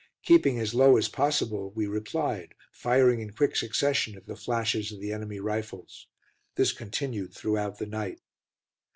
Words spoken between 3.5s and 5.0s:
succession at the flashes of